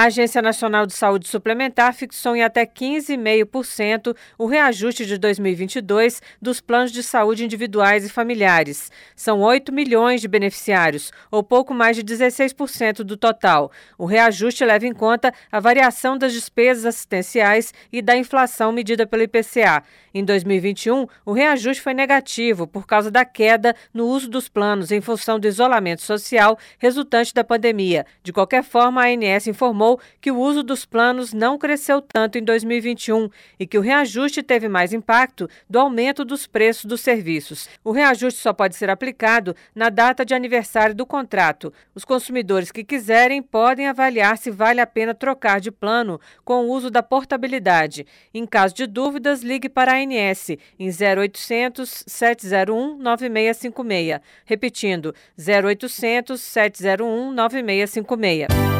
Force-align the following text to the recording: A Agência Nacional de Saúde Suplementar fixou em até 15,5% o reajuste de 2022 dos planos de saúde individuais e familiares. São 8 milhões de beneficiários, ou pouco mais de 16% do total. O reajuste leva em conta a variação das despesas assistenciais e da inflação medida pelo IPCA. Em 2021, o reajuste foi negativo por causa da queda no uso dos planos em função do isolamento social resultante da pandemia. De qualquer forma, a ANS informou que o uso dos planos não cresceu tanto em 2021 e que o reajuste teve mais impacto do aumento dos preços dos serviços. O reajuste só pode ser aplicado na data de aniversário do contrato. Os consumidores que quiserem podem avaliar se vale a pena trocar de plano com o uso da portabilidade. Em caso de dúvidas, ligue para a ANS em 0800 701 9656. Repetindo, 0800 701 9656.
A 0.00 0.04
Agência 0.04 0.40
Nacional 0.40 0.86
de 0.86 0.94
Saúde 0.94 1.28
Suplementar 1.28 1.92
fixou 1.92 2.34
em 2.34 2.42
até 2.42 2.64
15,5% 2.64 4.16
o 4.38 4.46
reajuste 4.46 5.04
de 5.04 5.18
2022 5.18 6.22
dos 6.40 6.58
planos 6.58 6.90
de 6.90 7.02
saúde 7.02 7.44
individuais 7.44 8.06
e 8.06 8.08
familiares. 8.08 8.90
São 9.14 9.42
8 9.42 9.70
milhões 9.70 10.22
de 10.22 10.26
beneficiários, 10.26 11.12
ou 11.30 11.42
pouco 11.42 11.74
mais 11.74 11.98
de 11.98 12.02
16% 12.02 13.02
do 13.02 13.14
total. 13.14 13.70
O 13.98 14.06
reajuste 14.06 14.64
leva 14.64 14.86
em 14.86 14.94
conta 14.94 15.34
a 15.52 15.60
variação 15.60 16.16
das 16.16 16.32
despesas 16.32 16.86
assistenciais 16.86 17.74
e 17.92 18.00
da 18.00 18.16
inflação 18.16 18.72
medida 18.72 19.06
pelo 19.06 19.24
IPCA. 19.24 19.82
Em 20.14 20.24
2021, 20.24 21.06
o 21.26 21.32
reajuste 21.32 21.82
foi 21.82 21.92
negativo 21.92 22.66
por 22.66 22.86
causa 22.86 23.10
da 23.10 23.26
queda 23.26 23.76
no 23.92 24.06
uso 24.06 24.30
dos 24.30 24.48
planos 24.48 24.90
em 24.90 25.02
função 25.02 25.38
do 25.38 25.46
isolamento 25.46 26.00
social 26.00 26.58
resultante 26.78 27.34
da 27.34 27.44
pandemia. 27.44 28.06
De 28.22 28.32
qualquer 28.32 28.64
forma, 28.64 29.02
a 29.02 29.06
ANS 29.06 29.46
informou 29.46 29.89
que 30.20 30.30
o 30.30 30.38
uso 30.38 30.62
dos 30.62 30.84
planos 30.84 31.32
não 31.32 31.56
cresceu 31.56 32.02
tanto 32.02 32.36
em 32.36 32.44
2021 32.44 33.30
e 33.58 33.66
que 33.66 33.78
o 33.78 33.80
reajuste 33.80 34.42
teve 34.42 34.68
mais 34.68 34.92
impacto 34.92 35.48
do 35.68 35.78
aumento 35.78 36.24
dos 36.24 36.46
preços 36.46 36.84
dos 36.84 37.00
serviços. 37.00 37.68
O 37.82 37.92
reajuste 37.92 38.40
só 38.40 38.52
pode 38.52 38.76
ser 38.76 38.90
aplicado 38.90 39.56
na 39.74 39.88
data 39.88 40.24
de 40.24 40.34
aniversário 40.34 40.94
do 40.94 41.06
contrato. 41.06 41.72
Os 41.94 42.04
consumidores 42.04 42.70
que 42.70 42.84
quiserem 42.84 43.42
podem 43.42 43.86
avaliar 43.86 44.36
se 44.36 44.50
vale 44.50 44.80
a 44.80 44.86
pena 44.86 45.14
trocar 45.14 45.60
de 45.60 45.70
plano 45.70 46.20
com 46.44 46.66
o 46.66 46.70
uso 46.70 46.90
da 46.90 47.02
portabilidade. 47.02 48.06
Em 48.34 48.46
caso 48.46 48.74
de 48.74 48.86
dúvidas, 48.86 49.42
ligue 49.42 49.68
para 49.68 49.92
a 49.92 49.96
ANS 49.96 50.50
em 50.78 50.88
0800 50.88 52.04
701 52.06 52.98
9656. 52.98 54.20
Repetindo, 54.44 55.14
0800 55.38 56.40
701 56.40 57.32
9656. 57.32 58.79